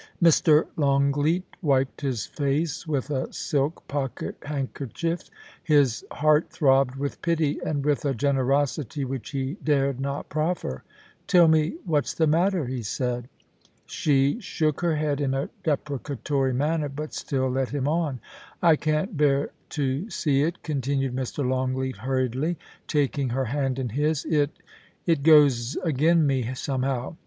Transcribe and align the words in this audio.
Mr. 0.19 0.65
Longleat 0.77 1.43
wiped 1.61 2.01
his 2.01 2.25
face 2.25 2.87
with 2.87 3.11
a 3.11 3.31
silk 3.31 3.87
pocket 3.87 4.35
handker 4.39 4.91
chief. 4.91 5.29
His 5.63 6.03
heart 6.11 6.49
throbbed 6.49 6.95
with 6.95 7.21
pity, 7.21 7.59
and 7.63 7.85
with 7.85 8.03
a 8.03 8.15
generosity 8.15 9.05
which 9.05 9.29
he 9.29 9.57
dared 9.63 9.99
not 9.99 10.27
proffer. 10.27 10.83
* 11.05 11.27
Tell 11.27 11.47
me 11.47 11.77
what's 11.85 12.15
the 12.15 12.25
matter,' 12.25 12.65
he 12.65 12.81
said. 12.81 13.29
She 13.85 14.39
shook 14.41 14.81
her 14.81 14.95
head 14.95 15.21
in 15.21 15.35
a 15.35 15.51
deprecatory 15.63 16.51
manner, 16.55 16.89
but 16.89 17.13
still 17.13 17.47
led 17.47 17.69
him 17.69 17.87
on. 17.87 18.19
* 18.43 18.57
I 18.63 18.77
can't 18.77 19.15
bear 19.15 19.51
to 19.69 20.09
see 20.09 20.41
it,' 20.41 20.63
continued 20.63 21.15
Mr. 21.15 21.47
Longleat, 21.47 21.97
hurriedly, 21.97 22.57
taking 22.87 23.29
her 23.29 23.45
hand 23.45 23.77
in 23.77 23.89
his. 23.89 24.25
* 24.25 24.25
It— 24.25 24.49
it 25.05 25.21
goes 25.21 25.77
agen 25.85 26.25
me, 26.25 26.55
somehow. 26.55 27.17